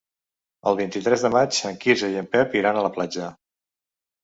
[0.71, 3.31] El vint-i-tres de maig en Quirze i en Pep iran a la platja.